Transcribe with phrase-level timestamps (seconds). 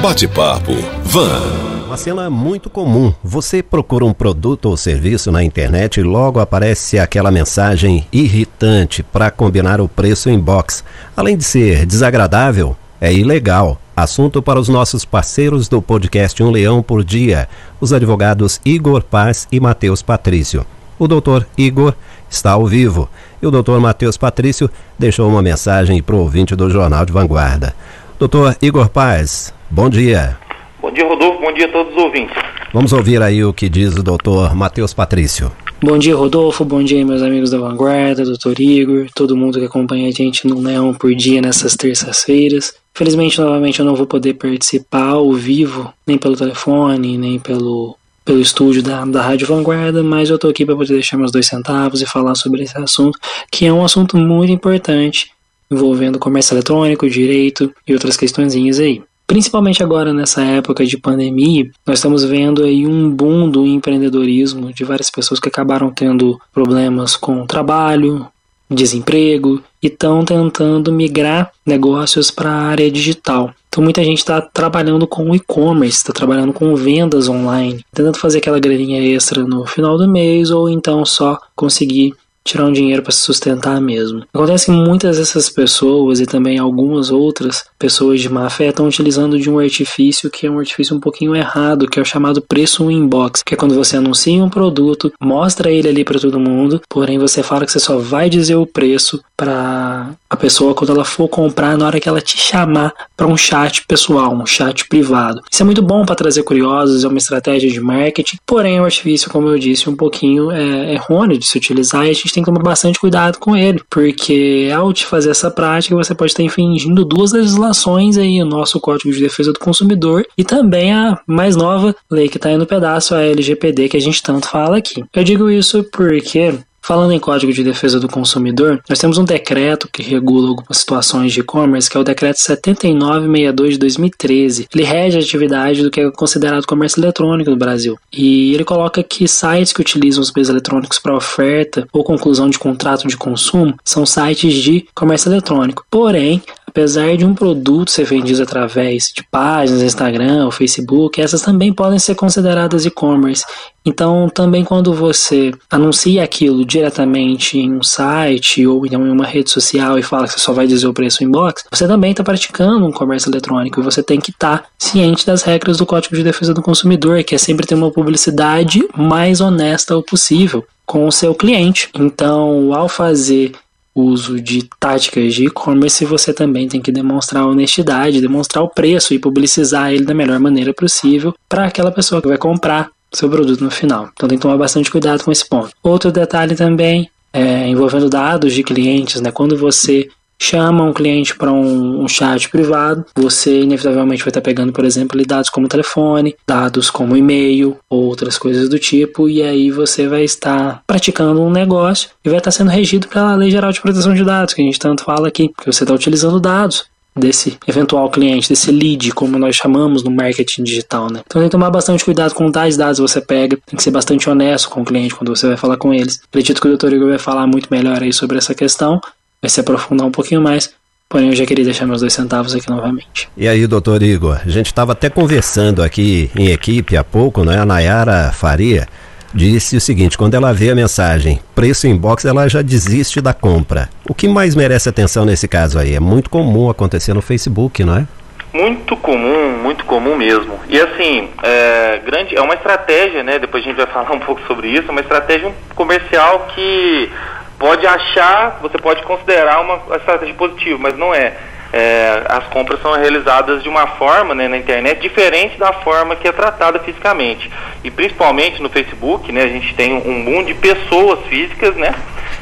[0.00, 1.86] Bate-papo Van.
[1.86, 3.12] Uma cena muito comum.
[3.22, 9.28] Você procura um produto ou serviço na internet e logo aparece aquela mensagem irritante para
[9.28, 10.84] combinar o preço em box.
[11.16, 13.76] Além de ser desagradável, é ilegal.
[13.96, 17.48] Assunto para os nossos parceiros do podcast Um Leão por Dia,
[17.80, 20.64] os advogados Igor Paz e Matheus Patrício.
[20.96, 21.92] O doutor Igor
[22.30, 23.08] está ao vivo
[23.42, 27.74] e o doutor Matheus Patrício deixou uma mensagem para o ouvinte do Jornal de Vanguarda.
[28.18, 30.36] Doutor Igor Paz, bom dia.
[30.82, 31.40] Bom dia, Rodolfo.
[31.40, 32.36] Bom dia a todos os ouvintes.
[32.74, 35.52] Vamos ouvir aí o que diz o doutor Matheus Patrício.
[35.80, 36.64] Bom dia, Rodolfo.
[36.64, 40.58] Bom dia, meus amigos da Vanguarda, doutor Igor, todo mundo que acompanha a gente no
[40.60, 42.74] Leão por Dia nessas terças-feiras.
[42.92, 48.40] Felizmente, novamente, eu não vou poder participar ao vivo, nem pelo telefone, nem pelo, pelo
[48.40, 52.02] estúdio da, da Rádio Vanguarda, mas eu estou aqui para poder deixar meus dois centavos
[52.02, 53.16] e falar sobre esse assunto,
[53.48, 55.30] que é um assunto muito importante
[55.70, 59.02] envolvendo comércio eletrônico, direito e outras questõezinhas aí.
[59.26, 64.84] Principalmente agora nessa época de pandemia, nós estamos vendo aí um boom do empreendedorismo de
[64.84, 68.26] várias pessoas que acabaram tendo problemas com trabalho,
[68.70, 73.52] desemprego e estão tentando migrar negócios para a área digital.
[73.68, 78.58] Então muita gente está trabalhando com e-commerce, está trabalhando com vendas online, tentando fazer aquela
[78.58, 82.14] graninha extra no final do mês ou então só conseguir
[82.48, 84.24] tirar um dinheiro para se sustentar mesmo.
[84.32, 89.38] Acontece que muitas dessas pessoas e também algumas outras pessoas de má fé estão utilizando
[89.38, 92.90] de um artifício que é um artifício um pouquinho errado, que é o chamado preço
[92.90, 97.18] inbox, que é quando você anuncia um produto, mostra ele ali para todo mundo, porém
[97.18, 101.28] você fala que você só vai dizer o preço para a pessoa quando ela for
[101.28, 105.40] comprar na hora que ela te chamar para um chat pessoal, um chat privado.
[105.50, 109.30] Isso é muito bom para trazer curiosos, é uma estratégia de marketing, porém o artifício,
[109.30, 112.50] como eu disse, um pouquinho é errôneo de se utilizar e a gente tem que
[112.50, 117.04] tomar bastante cuidado com ele, porque ao te fazer essa prática você pode estar infringindo
[117.04, 121.94] duas legislações aí, o nosso Código de Defesa do Consumidor e também a mais nova
[122.10, 125.04] lei que está aí no pedaço, a LGPD, que a gente tanto fala aqui.
[125.12, 129.88] Eu digo isso porque Falando em Código de Defesa do Consumidor, nós temos um decreto
[129.92, 134.68] que regula algumas situações de e-commerce, que é o decreto 7962 de 2013.
[134.74, 137.98] Ele rege a atividade do que é considerado comércio eletrônico no Brasil.
[138.12, 142.58] E ele coloca que sites que utilizam os meios eletrônicos para oferta ou conclusão de
[142.58, 145.84] contrato de consumo são sites de comércio eletrônico.
[145.90, 151.72] Porém, apesar de um produto ser vendido através de páginas, Instagram ou Facebook, essas também
[151.72, 153.44] podem ser consideradas e-commerce.
[153.88, 159.98] Então, também quando você anuncia aquilo diretamente em um site ou em uma rede social
[159.98, 162.84] e fala que você só vai dizer o preço em box, você também está praticando
[162.84, 166.22] um comércio eletrônico e você tem que estar tá ciente das regras do Código de
[166.22, 171.34] Defesa do Consumidor, que é sempre ter uma publicidade mais honesta possível com o seu
[171.34, 171.88] cliente.
[171.94, 173.52] Então, ao fazer
[173.94, 179.18] uso de táticas de e-commerce, você também tem que demonstrar honestidade, demonstrar o preço e
[179.18, 183.70] publicizar ele da melhor maneira possível para aquela pessoa que vai comprar seu produto no
[183.70, 184.10] final.
[184.12, 185.70] Então tem que tomar bastante cuidado com esse ponto.
[185.82, 189.30] Outro detalhe também é, envolvendo dados de clientes, né?
[189.30, 190.08] Quando você
[190.40, 195.20] chama um cliente para um, um, chat privado, você inevitavelmente vai estar pegando, por exemplo,
[195.26, 200.82] dados como telefone, dados como e-mail, outras coisas do tipo, e aí você vai estar
[200.86, 204.54] praticando um negócio e vai estar sendo regido pela Lei Geral de Proteção de Dados,
[204.54, 206.84] que a gente tanto fala aqui, que você está utilizando dados
[207.18, 211.20] desse eventual cliente, desse lead, como nós chamamos no marketing digital, né?
[211.26, 214.28] Então tem que tomar bastante cuidado com tais dados você pega, tem que ser bastante
[214.28, 216.20] honesto com o cliente quando você vai falar com eles.
[216.28, 216.92] Acredito que o Dr.
[216.94, 219.00] Igor vai falar muito melhor aí sobre essa questão,
[219.42, 220.70] vai se aprofundar um pouquinho mais.
[221.08, 223.30] Porém, eu já queria deixar meus dois centavos aqui novamente.
[223.34, 227.58] E aí, doutor Igor, a gente estava até conversando aqui em equipe há pouco, né?
[227.58, 228.86] A Nayara Faria
[229.32, 233.88] disse o seguinte: quando ela vê a mensagem preço inbox, ela já desiste da compra.
[234.08, 235.94] O que mais merece atenção nesse caso aí?
[235.94, 238.06] É muito comum acontecer no Facebook, não é?
[238.52, 240.58] Muito comum, muito comum mesmo.
[240.68, 243.38] E assim, é, grande, é uma estratégia, né?
[243.38, 247.10] Depois a gente vai falar um pouco sobre isso, uma estratégia comercial que
[247.58, 251.36] pode achar, você pode considerar uma estratégia positiva, mas não é.
[251.72, 252.22] É.
[252.28, 256.32] as compras são realizadas de uma forma né, na internet diferente da forma que é
[256.32, 257.50] tratada fisicamente.
[257.84, 261.94] E principalmente no Facebook, né, a gente tem um boom de pessoas físicas né,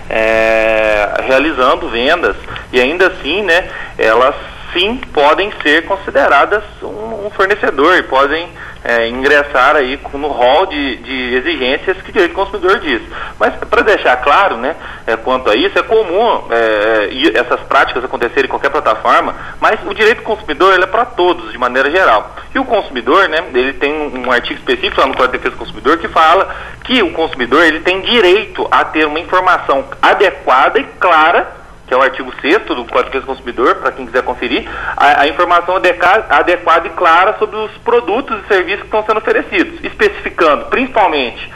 [0.08, 2.36] é, realizando vendas
[2.72, 3.68] e ainda assim né,
[3.98, 4.34] elas
[4.72, 8.48] sim podem ser consideradas um, um fornecedor e podem
[8.86, 13.02] é, ingressar aí no rol de, de, exigências que o direito do consumidor diz.
[13.38, 18.44] Mas para deixar claro, né, é, quanto a isso, é comum é, essas práticas acontecerem
[18.44, 22.36] em qualquer plataforma, mas o direito do consumidor é para todos, de maneira geral.
[22.54, 25.56] E o consumidor, né, ele tem um, um artigo específico lá no Código de Defesa
[25.56, 26.54] do Consumidor que fala
[26.84, 31.96] que o consumidor ele tem direito a ter uma informação adequada e clara que é
[31.96, 36.88] o artigo 6 do Código de Consumidor, para quem quiser conferir, a, a informação adequada
[36.88, 41.52] e clara sobre os produtos e serviços que estão sendo oferecidos, especificando principalmente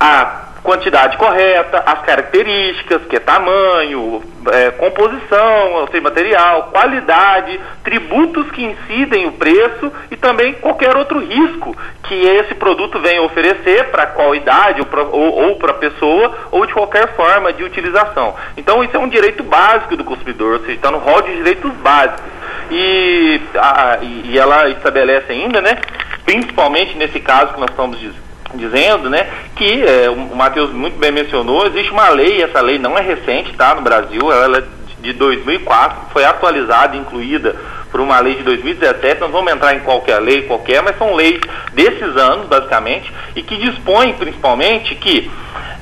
[0.00, 8.64] a quantidade correta, as características, que é tamanho, é, composição, seja, material, qualidade, tributos que
[8.64, 14.34] incidem o preço e também qualquer outro risco que esse produto venha oferecer para qual
[14.34, 18.34] idade ou para a pessoa ou de qualquer forma de utilização.
[18.56, 21.70] Então isso é um direito básico do consumidor, ou seja, está no rol de direitos
[21.74, 22.32] básicos.
[22.70, 25.78] E, a, e ela estabelece ainda, né,
[26.24, 28.23] principalmente nesse caso que nós estamos dizendo,
[28.56, 32.96] dizendo, né, que é, o Matheus muito bem mencionou, existe uma lei, essa lei não
[32.96, 34.62] é recente, tá, no Brasil, ela é
[35.00, 37.54] de 2004, foi atualizada, incluída
[37.90, 41.40] por uma lei de 2017, não vamos entrar em qualquer lei, qualquer, mas são leis
[41.72, 45.30] desses anos, basicamente, e que dispõem, principalmente, que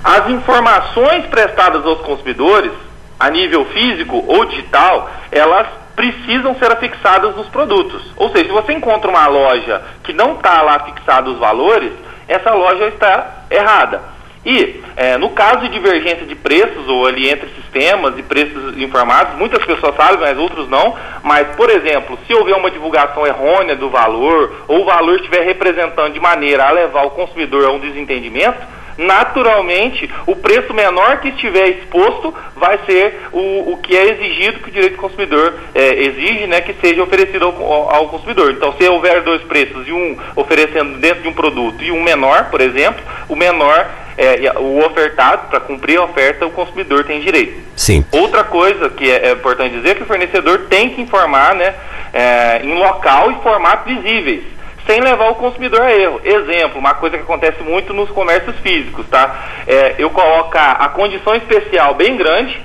[0.03, 2.73] as informações prestadas aos consumidores,
[3.19, 8.03] a nível físico ou digital, elas precisam ser afixadas nos produtos.
[8.17, 11.93] Ou seja, se você encontra uma loja que não está lá fixado os valores,
[12.33, 14.13] essa loja está errada.
[14.45, 19.37] E, é, no caso de divergência de preços, ou ali entre sistemas e preços informados,
[19.39, 20.97] muitas pessoas sabem, mas outros não.
[21.23, 26.13] Mas, por exemplo, se houver uma divulgação errônea do valor, ou o valor estiver representando
[26.13, 28.59] de maneira a levar o consumidor a um desentendimento,
[28.97, 34.69] naturalmente o preço menor que estiver exposto vai ser o, o que é exigido que
[34.69, 38.53] o direito do consumidor é, exige, né, que seja oferecido ao, ao, consumidor.
[38.53, 42.51] Então, se houver dois preços e um oferecendo dentro de um produto e um menor,
[42.51, 43.87] por exemplo, o menor
[44.17, 47.59] é, o ofertado, para cumprir a oferta, o consumidor tem direito.
[47.75, 48.05] Sim.
[48.13, 51.75] Outra coisa que é, é importante dizer é que o fornecedor tem que informar né,
[52.13, 54.43] é, em local e formato visíveis
[54.87, 56.21] sem levar o consumidor a erro.
[56.25, 59.63] Exemplo, uma coisa que acontece muito nos comércios físicos, tá?
[59.67, 62.61] É, eu colocar a condição especial bem grande,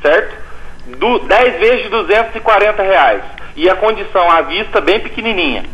[0.00, 0.36] certo?
[0.98, 3.22] Do 10 vezes de 240 reais.
[3.56, 5.64] E a condição à vista bem pequenininha.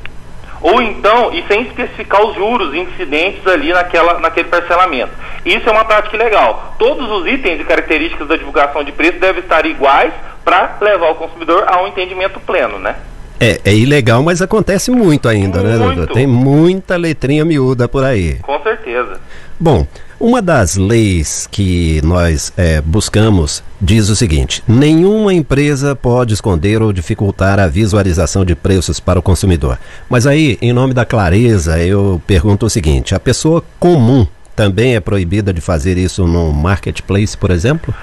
[0.60, 5.12] Ou então, e sem especificar os juros incidentes ali naquela, naquele parcelamento.
[5.44, 6.74] Isso é uma prática legal.
[6.78, 10.12] Todos os itens e características da divulgação de preço devem estar iguais
[10.44, 12.96] para levar o consumidor a um entendimento pleno, né?
[13.40, 15.78] É, é ilegal, mas acontece muito ainda, muito.
[15.78, 16.14] né, doutor?
[16.14, 18.34] Tem muita letrinha miúda por aí.
[18.42, 19.20] Com certeza.
[19.60, 19.86] Bom,
[20.20, 26.92] uma das leis que nós é, buscamos diz o seguinte: nenhuma empresa pode esconder ou
[26.92, 29.78] dificultar a visualização de preços para o consumidor.
[30.08, 34.26] Mas aí, em nome da clareza, eu pergunto o seguinte: a pessoa comum
[34.56, 37.94] também é proibida de fazer isso no marketplace, por exemplo?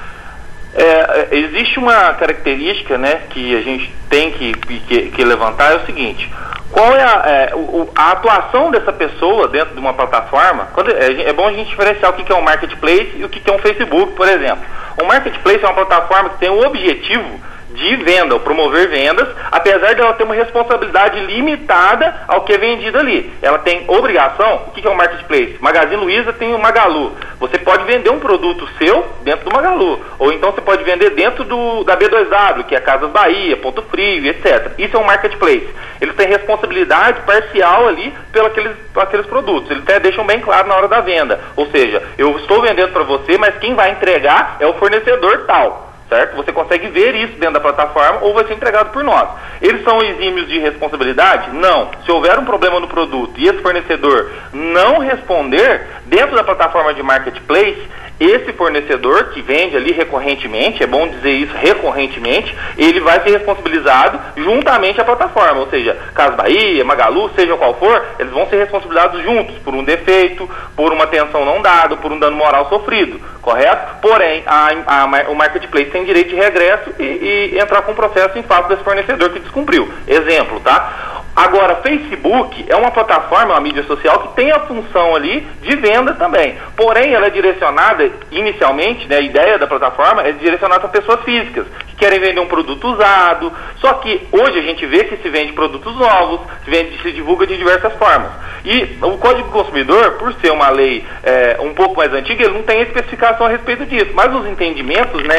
[1.35, 6.31] Existe uma característica né, que a gente tem que, que, que levantar, é o seguinte,
[6.71, 7.53] qual é a, é,
[7.95, 10.69] a, atuação dessa pessoa dentro de uma plataforma?
[10.73, 13.39] Quando, é, é, bom a gente diferenciar o que, é um marketplace e o que,
[13.39, 14.63] que é um Facebook, por exemplo.
[15.01, 17.39] Um marketplace é uma plataforma que tem o objetivo
[17.75, 22.57] de venda, ou promover vendas, apesar de ela ter uma responsabilidade limitada ao que é
[22.57, 23.31] vendido ali.
[23.41, 25.57] Ela tem obrigação, o que é um marketplace?
[25.59, 27.13] Magazine Luiza tem o Magalu.
[27.39, 31.43] Você pode vender um produto seu dentro do Magalu, ou então você pode vender dentro
[31.43, 34.71] do, da B2W, que é Casas Bahia, Ponto Frio, etc.
[34.77, 35.67] Isso é um marketplace.
[35.99, 39.69] Eles têm responsabilidade parcial ali pelos aqueles, aqueles produtos.
[39.69, 41.39] Eles até deixam bem claro na hora da venda.
[41.55, 45.94] Ou seja, eu estou vendendo para você, mas quem vai entregar é o fornecedor tal
[46.09, 46.35] certo?
[46.35, 49.29] Você consegue ver isso dentro da plataforma ou vai ser entregado por nós.
[49.61, 51.51] Eles são exímios de responsabilidade?
[51.51, 51.91] Não.
[52.05, 57.01] Se houver um problema no produto e esse fornecedor não responder, dentro da plataforma de
[57.01, 57.87] marketplace,
[58.19, 64.19] esse fornecedor que vende ali recorrentemente, é bom dizer isso recorrentemente, ele vai ser responsabilizado
[64.37, 69.21] juntamente à plataforma, ou seja, Casa Bahia, Magalu, seja qual for, eles vão ser responsabilizados
[69.23, 73.99] juntos por um defeito, por uma atenção não dada, por um dano moral sofrido, correto?
[74.01, 78.43] Porém, a, a, o marketplace tem direito de regresso e, e entrar com processo em
[78.43, 79.91] face desse fornecedor que descumpriu.
[80.07, 81.14] Exemplo, tá?
[81.35, 86.13] Agora, Facebook é uma plataforma, uma mídia social que tem a função ali de venda
[86.13, 86.55] também.
[86.77, 91.67] Porém, ela é direcionada, inicialmente, né, a ideia da plataforma é direcionada para pessoas físicas,
[91.87, 93.51] que querem vender um produto usado.
[93.81, 97.45] Só que hoje a gente vê que se vende produtos novos, se, vende, se divulga
[97.45, 98.31] de diversas formas.
[98.63, 102.53] E o Código do Consumidor, por ser uma lei é, um pouco mais antiga, ele
[102.53, 104.11] não tem especificação a respeito disso.
[104.13, 105.37] Mas os entendimentos né,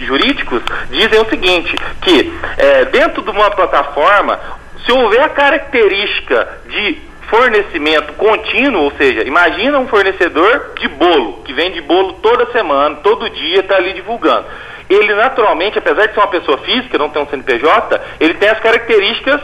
[0.00, 4.40] jurídicos dizem o seguinte, que é, dentro de uma plataforma,
[4.84, 6.98] se houver a característica de
[7.28, 13.30] fornecimento contínuo, ou seja, imagina um fornecedor de bolo, que vende bolo toda semana, todo
[13.30, 14.46] dia, está ali divulgando.
[14.88, 18.60] Ele naturalmente, apesar de ser uma pessoa física, não tem um CNPJ, ele tem as
[18.60, 19.40] características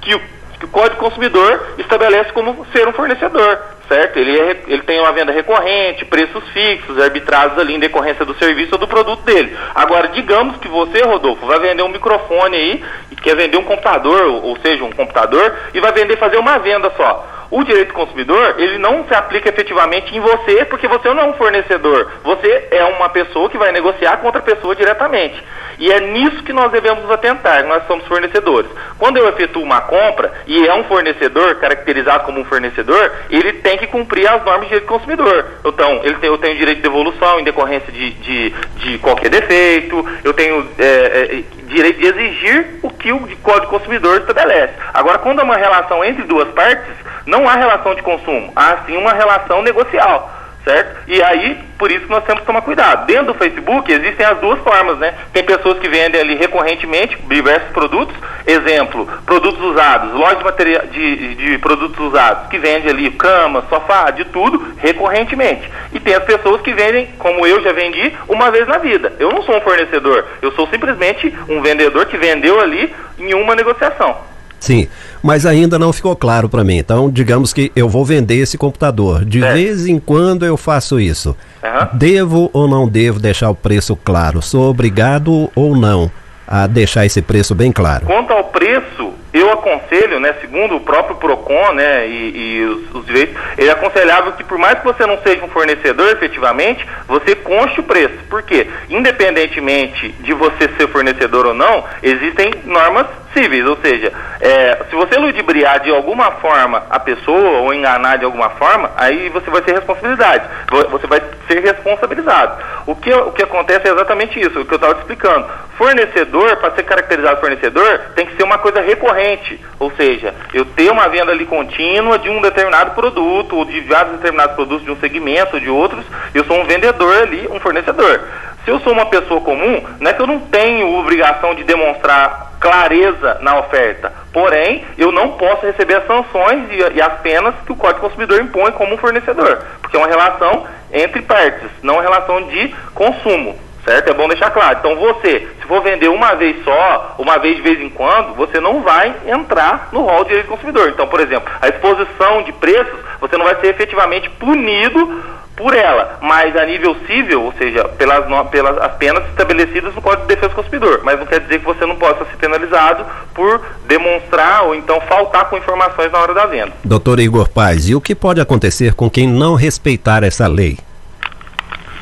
[0.00, 0.20] que o,
[0.58, 4.18] que o Código Consumidor estabelece como ser um fornecedor, certo?
[4.18, 8.70] Ele, é, ele tem uma venda recorrente, preços fixos, arbitrados ali em decorrência do serviço
[8.72, 9.56] ou do produto dele.
[9.74, 14.22] Agora, digamos que você, Rodolfo, vai vender um microfone aí, e quer vender um computador,
[14.22, 17.43] ou seja, um computador, e vai vender, fazer uma venda só.
[17.50, 21.26] O direito do consumidor, ele não se aplica efetivamente em você, porque você não é
[21.26, 22.10] um fornecedor.
[22.22, 25.42] Você é uma pessoa que vai negociar com outra pessoa diretamente.
[25.78, 28.70] E é nisso que nós devemos nos atentar, nós somos fornecedores.
[28.98, 33.76] Quando eu efetuo uma compra e é um fornecedor, caracterizado como um fornecedor, ele tem
[33.78, 35.46] que cumprir as normas de direito do consumidor.
[35.64, 40.06] Então, ele tem, eu tenho direito de devolução em decorrência de, de, de qualquer defeito,
[40.22, 44.74] eu tenho é, é, direito de exigir o que o Código Consumidor estabelece.
[44.92, 46.94] Agora, quando é uma relação entre duas partes,
[47.34, 50.30] não há relação de consumo, há sim uma relação negocial
[50.64, 51.02] certo?
[51.06, 53.04] E aí, por isso que nós temos que tomar cuidado.
[53.06, 55.14] Dentro do Facebook existem as duas formas, né?
[55.30, 61.34] Tem pessoas que vendem ali recorrentemente diversos produtos, exemplo, produtos usados, loja de, material, de,
[61.34, 65.70] de produtos usados, que vende ali cama, sofá, de tudo, recorrentemente.
[65.92, 69.12] E tem as pessoas que vendem, como eu já vendi, uma vez na vida.
[69.18, 73.54] Eu não sou um fornecedor, eu sou simplesmente um vendedor que vendeu ali em uma
[73.54, 74.33] negociação.
[74.64, 74.88] Sim,
[75.22, 76.78] mas ainda não ficou claro para mim.
[76.78, 79.22] Então, digamos que eu vou vender esse computador.
[79.22, 79.52] De é.
[79.52, 81.36] vez em quando eu faço isso.
[81.62, 81.98] Uhum.
[81.98, 84.40] Devo ou não devo deixar o preço claro?
[84.40, 86.10] Sou obrigado ou não
[86.46, 88.06] a deixar esse preço bem claro?
[88.06, 93.06] Quanto ao preço, eu aconselho, né, segundo o próprio PROCON né, e, e os, os,
[93.06, 97.80] direitos, ele aconselhava que por mais que você não seja um fornecedor efetivamente, você conste
[97.80, 98.14] o preço.
[98.30, 98.66] Por quê?
[98.88, 105.18] Independentemente de você ser fornecedor ou não, existem normas cíveis, ou seja, é, se você
[105.18, 109.74] ludibriar de alguma forma a pessoa ou enganar de alguma forma, aí você vai ter
[109.74, 110.44] responsabilidade,
[110.90, 112.62] você vai ser responsabilizado.
[112.86, 115.46] O que, o que acontece é exatamente isso, o que eu estava te explicando.
[115.76, 120.90] Fornecedor, para ser caracterizado fornecedor, tem que ser uma coisa recorrente, ou seja, eu ter
[120.90, 124.96] uma venda ali contínua de um determinado produto, ou de vários determinados produtos de um
[124.96, 128.20] segmento, de outros, eu sou um vendedor ali, um fornecedor.
[128.64, 132.54] Se eu sou uma pessoa comum, não é que eu não tenho obrigação de demonstrar
[132.58, 134.10] clareza na oferta.
[134.32, 138.40] Porém, eu não posso receber as sanções e, e, as penas que o Código Consumidor
[138.40, 143.58] impõe como fornecedor, porque é uma relação entre partes, não uma relação de consumo.
[143.84, 144.08] Certo?
[144.08, 144.78] É bom deixar claro.
[144.78, 148.60] Então você, se for vender uma vez só, uma vez de vez em quando, você
[148.60, 150.90] não vai entrar no rol de direito do consumidor.
[150.90, 155.22] Então, por exemplo, a exposição de preços, você não vai ser efetivamente punido
[155.56, 160.22] por ela, mas a nível civil, ou seja, pelas, pelas as penas estabelecidas no Código
[160.22, 161.00] de Defesa do Consumidor.
[161.02, 165.48] Mas não quer dizer que você não possa ser penalizado por demonstrar ou então faltar
[165.48, 166.72] com informações na hora da venda.
[166.84, 170.76] Doutor Igor Paz, e o que pode acontecer com quem não respeitar essa lei?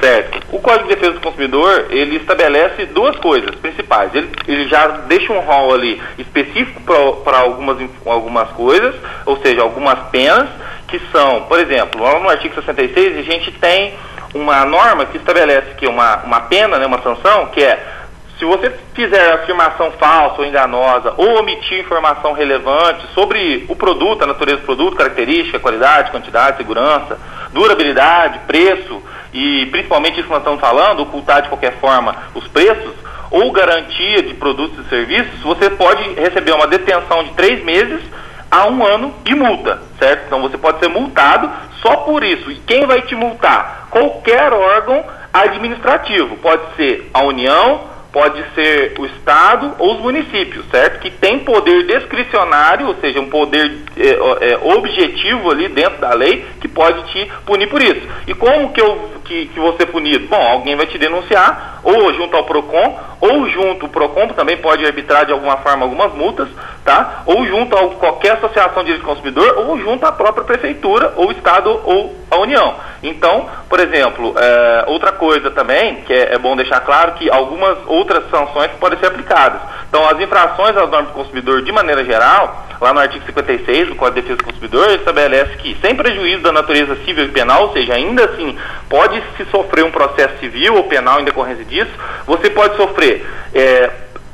[0.01, 0.42] Certo.
[0.53, 4.15] O Código de Defesa do Consumidor, ele estabelece duas coisas principais.
[4.15, 6.83] Ele, ele já deixa um rol ali específico
[7.25, 8.95] para algumas, algumas coisas,
[9.25, 10.51] ou seja, algumas penas,
[10.89, 13.95] que são, por exemplo, no artigo 66 a gente tem
[14.35, 18.02] uma norma que estabelece que uma, uma pena, né, uma sanção, que é
[18.43, 24.27] se você fizer afirmação falsa ou enganosa ou omitir informação relevante sobre o produto, a
[24.27, 27.21] natureza do produto, característica, qualidade, quantidade, segurança,
[27.53, 29.01] durabilidade, preço
[29.33, 32.93] e principalmente isso que nós estamos falando, ocultar de qualquer forma os preços
[33.31, 38.03] ou garantia de produtos e serviços, você pode receber uma detenção de três meses
[38.51, 40.25] a um ano de multa, certo?
[40.27, 41.49] Então você pode ser multado
[41.81, 42.51] só por isso.
[42.51, 43.87] E quem vai te multar?
[43.89, 46.37] Qualquer órgão administrativo.
[46.39, 51.01] Pode ser a União, pode ser o Estado ou os municípios, certo?
[51.01, 56.45] Que tem poder discricionário, ou seja, um poder é, é, objetivo ali dentro da lei
[56.61, 58.07] que pode te punir por isso.
[58.27, 60.27] E como que, eu, que, que você é punido?
[60.29, 64.85] Bom, alguém vai te denunciar, ou junto ao PROCON, ou junto, o PROCON também pode
[64.85, 66.49] arbitrar de alguma forma algumas multas,
[66.85, 67.23] tá?
[67.27, 71.33] Ou junto a qualquer associação de direito do consumidor, ou junto à própria prefeitura, ou
[71.33, 72.75] Estado, ou a União.
[73.03, 77.79] Então, por exemplo, é, outra coisa também, que é, é, bom deixar claro, que algumas
[78.03, 79.61] outras sanções podem ser aplicadas.
[79.89, 83.95] Então, as infrações às normas do consumidor, de maneira geral, lá no artigo 56 do
[83.95, 87.73] Código de Defesa do Consumidor, estabelece que, sem prejuízo da natureza civil e penal, ou
[87.73, 88.57] seja, ainda assim,
[88.89, 91.91] pode se sofrer um processo civil ou penal em decorrência disso,
[92.27, 93.27] você pode sofrer.
[93.55, 93.91] É,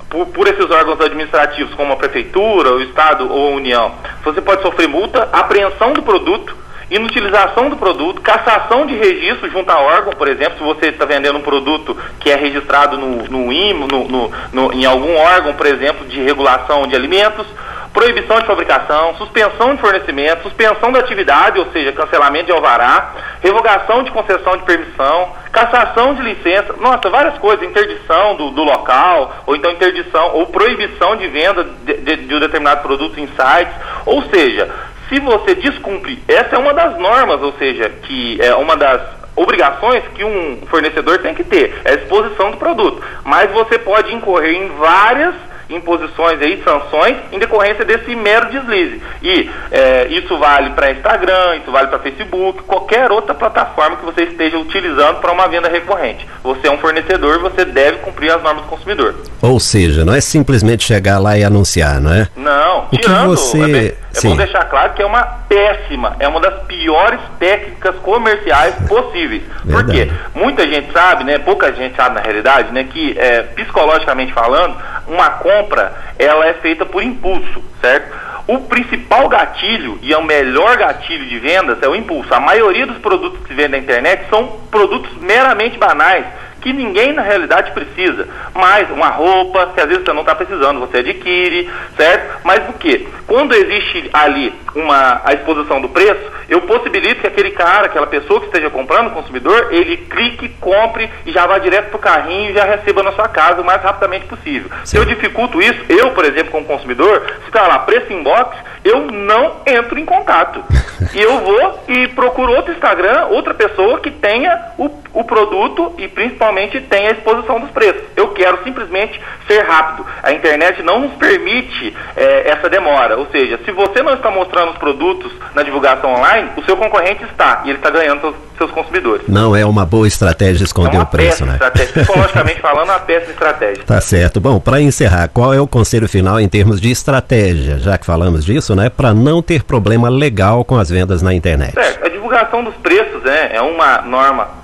[0.09, 3.93] por, por, esses órgãos administrativos, como a prefeitura, o Estado ou a União,
[4.25, 6.57] você pode sofrer multa, apreensão do produto,
[6.91, 11.39] inutilização do produto, cassação de registro junto a órgão, por exemplo, se você está vendendo
[11.39, 15.67] um produto que é registrado no, no IMO, no, no, no, em algum órgão, por
[15.67, 17.47] exemplo, de regulação de alimentos,
[17.93, 24.03] proibição de fabricação, suspensão de fornecimento, suspensão da atividade, ou seja, cancelamento de alvará, revogação
[24.03, 29.57] de concessão de permissão, cassação de licença, nossa, várias coisas, interdição do, do local, ou
[29.57, 33.75] então interdição ou proibição de venda de, de, de um determinado produto em sites,
[34.07, 34.71] ou seja,
[35.09, 39.01] Se você descumpre, essa é uma das normas, ou seja, que é uma das
[39.35, 43.03] obrigações que um fornecedor tem que ter, é a exposição do produto.
[43.25, 45.35] Mas você pode incorrer em várias
[45.69, 49.03] imposições aí, sanções, em decorrência desse mero deslize.
[49.23, 54.25] E é, isso vale para Instagram, isso vale para Facebook, qualquer outra plataforma que você
[54.25, 56.27] esteja utilizando para uma venda recorrente.
[56.43, 59.15] Você é um fornecedor e você deve cumprir as normas do consumidor.
[59.43, 62.29] Ou seja, não é simplesmente chegar lá e anunciar, não é?
[62.37, 63.95] Não, o tirando, que você...
[64.15, 68.75] é, é bom deixar claro que é uma péssima, é uma das piores técnicas comerciais
[68.89, 69.43] possíveis.
[69.65, 70.07] Verdade.
[70.07, 74.77] Porque muita gente sabe, né, pouca gente sabe na realidade, né, que é, psicologicamente falando,
[75.09, 78.29] uma compra ela é feita por impulso, certo?
[78.47, 82.33] O principal gatilho e é o melhor gatilho de vendas é o impulso.
[82.33, 86.25] A maioria dos produtos que se vendem na internet são produtos meramente banais
[86.61, 88.29] que ninguém na realidade precisa.
[88.55, 92.41] Mas uma roupa, que às vezes você não está precisando, você adquire, certo?
[92.45, 93.07] Mas o que?
[93.27, 98.41] Quando existe ali uma, a exposição do preço, eu possibilito que aquele cara, aquela pessoa
[98.41, 102.51] que esteja comprando, o consumidor, ele clique, compre e já vá direto para o carrinho
[102.51, 104.71] e já receba na sua casa o mais rapidamente possível.
[104.85, 104.85] Sim.
[104.85, 109.01] Se eu dificulto isso, eu, por exemplo, como consumidor, se está lá preço inbox, eu
[109.03, 110.63] não entro em contato.
[111.15, 116.09] e eu vou e procuro outro Instagram, outra pessoa que tenha o, o produto e
[116.09, 118.03] principalmente tenha a exposição dos preços.
[118.17, 120.07] Eu quero simplesmente ser rápido.
[120.23, 123.17] A internet não nos permite é, essa demora.
[123.19, 127.25] Ou seja, se você não está mostrando os produtos na divulgação online, o seu concorrente
[127.25, 129.27] está e ele está ganhando seus, seus consumidores.
[129.29, 131.53] Não é uma boa estratégia esconder é o preço, né?
[131.55, 131.93] Estratégia.
[131.93, 133.85] Psicologicamente falando, é uma péssima estratégia.
[133.85, 134.41] Tá certo.
[134.41, 138.45] Bom, para encerrar, qual é o conselho final em termos de estratégia, já que falamos
[138.45, 138.89] disso, né?
[138.91, 141.75] Para não ter problema legal com as vendas na internet.
[141.75, 142.05] Certo.
[142.05, 144.58] A divulgação dos preços né, é uma norma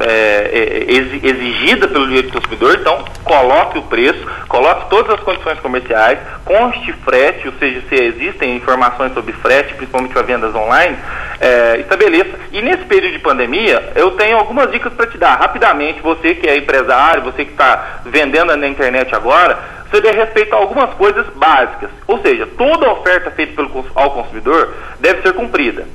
[0.00, 5.60] é, é exigida pelo direito do consumidor, então coloque o preço, coloque todas as condições
[5.60, 10.96] comerciais, conste frete, ou seja, se existem informações sobre frete, principalmente para vendas online,
[11.40, 12.32] é, estabeleça.
[12.52, 16.48] E nesse período de pandemia, eu tenho algumas dicas para te dar rapidamente, você que
[16.48, 19.58] é empresário, você que está vendendo na internet agora,
[19.88, 21.90] você deve respeitar algumas coisas básicas.
[22.08, 25.86] Ou seja, toda oferta feita pelo, ao consumidor deve ser cumprida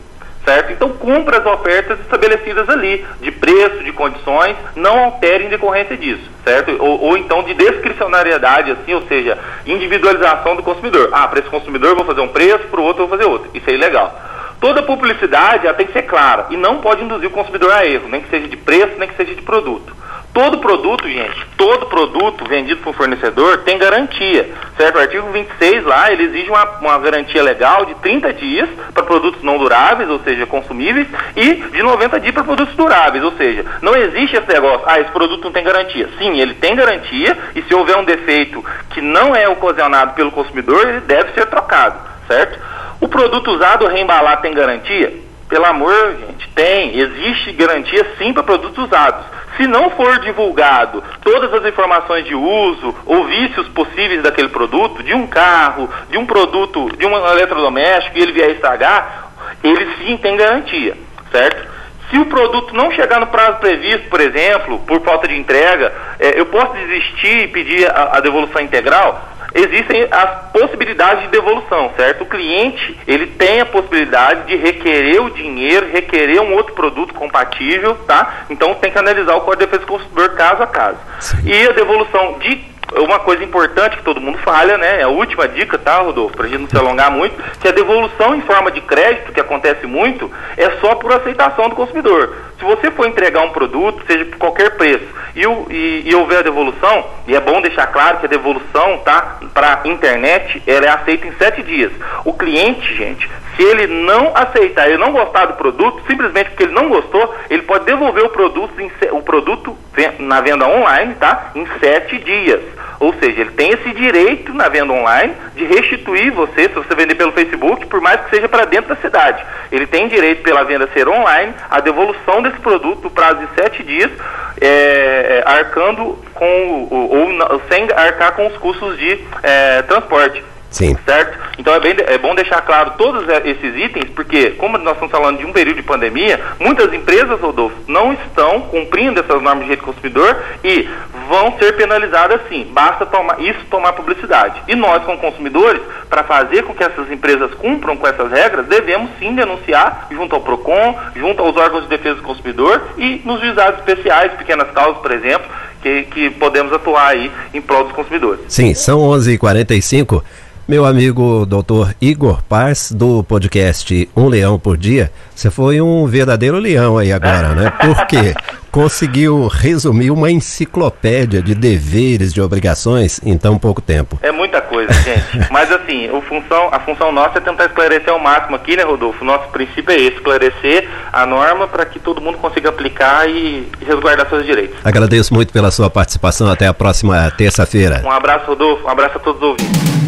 [0.50, 0.72] certo?
[0.72, 6.24] Então cumpra as ofertas estabelecidas ali, de preço, de condições, não altere em decorrência disso,
[6.44, 6.76] certo?
[6.80, 11.10] Ou, ou então de discricionariedade, assim, ou seja, individualização do consumidor.
[11.12, 13.30] Ah, para esse consumidor eu vou fazer um preço, para o outro eu vou fazer
[13.30, 13.52] outro.
[13.54, 14.20] Isso é ilegal.
[14.60, 18.10] Toda publicidade ela tem que ser clara e não pode induzir o consumidor a erro,
[18.10, 19.96] nem que seja de preço, nem que seja de produto.
[20.40, 24.96] Todo produto, gente, todo produto vendido por fornecedor tem garantia, certo?
[24.96, 29.44] O artigo 26 lá, ele exige uma, uma garantia legal de 30 dias para produtos
[29.44, 33.94] não duráveis, ou seja, consumíveis, e de 90 dias para produtos duráveis, ou seja, não
[33.98, 36.08] existe esse negócio, ah, esse produto não tem garantia.
[36.18, 40.88] Sim, ele tem garantia, e se houver um defeito que não é ocasionado pelo consumidor,
[40.88, 42.00] ele deve ser trocado,
[42.30, 42.58] certo?
[43.02, 45.12] O produto usado reembalar tem garantia?
[45.50, 46.98] Pelo amor, gente, tem.
[46.98, 49.26] Existe garantia sim para produtos usados.
[49.60, 55.14] Se não for divulgado todas as informações de uso ou vícios possíveis daquele produto, de
[55.14, 60.38] um carro, de um produto, de um eletrodoméstico e ele vier estragar, ele sim tem
[60.38, 60.96] garantia,
[61.30, 61.69] certo?
[62.10, 66.40] Se o produto não chegar no prazo previsto, por exemplo, por falta de entrega, é,
[66.40, 69.38] eu posso desistir e pedir a, a devolução integral?
[69.54, 72.24] existem as possibilidades de devolução, certo?
[72.24, 77.96] O cliente, ele tem a possibilidade de requerer o dinheiro, requerer um outro produto compatível,
[78.08, 78.46] tá?
[78.50, 80.98] Então tem que analisar o Código de Defesa do Consumidor caso a caso.
[81.20, 81.38] Sim.
[81.46, 85.00] E a devolução de uma coisa importante que todo mundo falha, né?
[85.00, 86.36] É a última dica, tá, Rodolfo?
[86.36, 89.40] Para a gente não se alongar muito, que a devolução em forma de crédito, que
[89.40, 92.36] acontece muito, é só por aceitação do consumidor.
[92.58, 96.44] Se você for entregar um produto, seja por qualquer preço, e, e, e houver a
[96.44, 101.28] devolução, e é bom deixar claro que a devolução, tá, para internet, ela é aceita
[101.28, 101.92] em sete dias.
[102.26, 106.74] O cliente, gente, se ele não aceitar, ele não gostar do produto, simplesmente porque ele
[106.74, 109.78] não gostou, ele pode devolver o produto, em, o produto
[110.18, 111.52] na venda online, tá?
[111.56, 112.62] Em sete dias.
[113.00, 117.16] Ou seja, ele tem esse direito na venda online de restituir você, se você vender
[117.16, 119.44] pelo Facebook, por mais que seja para dentro da cidade.
[119.72, 123.84] Ele tem direito, pela venda ser online, a devolução desse produto no prazo de sete
[123.84, 124.12] dias,
[124.60, 130.44] é, arcando com, ou, ou, sem arcar com os custos de é, transporte.
[130.70, 130.96] Sim.
[131.06, 131.38] Certo?
[131.58, 135.40] Então é, bem, é bom deixar claro todos esses itens, porque, como nós estamos falando
[135.40, 139.82] de um período de pandemia, muitas empresas, Rodolfo, não estão cumprindo essas normas de direito
[139.82, 140.88] do consumidor e
[141.28, 142.68] vão ser penalizadas sim.
[142.72, 144.62] Basta tomar, isso tomar publicidade.
[144.68, 149.12] E nós, como consumidores, para fazer com que essas empresas cumpram com essas regras, devemos
[149.20, 153.80] sim denunciar junto ao PROCON, junto aos órgãos de defesa do consumidor e nos juizados
[153.80, 155.48] especiais, pequenas causas, por exemplo,
[155.82, 158.42] que, que podemos atuar aí em prol dos consumidores.
[158.48, 160.24] Sim, são 11h45.
[160.70, 166.60] Meu amigo doutor Igor Paz, do podcast Um Leão por Dia, você foi um verdadeiro
[166.60, 167.74] leão aí agora, né?
[167.82, 168.36] Porque
[168.72, 174.20] conseguiu resumir uma enciclopédia de deveres, de obrigações em tão pouco tempo.
[174.22, 175.50] É muita coisa, gente.
[175.50, 179.26] Mas assim, função, a função nossa é tentar esclarecer ao máximo aqui, né, Rodolfo?
[179.26, 184.30] Nosso princípio é esse, esclarecer a norma para que todo mundo consiga aplicar e resguardar
[184.30, 184.78] seus direitos.
[184.86, 186.48] Agradeço muito pela sua participação.
[186.48, 188.04] Até a próxima terça-feira.
[188.06, 188.86] Um abraço, Rodolfo.
[188.86, 190.00] Um abraço a todos os ouvintes.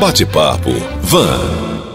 [0.00, 1.89] Bate-papo Van.